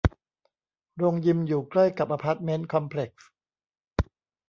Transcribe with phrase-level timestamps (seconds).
[0.97, 3.29] โรงยิมอยู่ใกล้กับอพาร์ตเมนต์คอมเพล็กซ์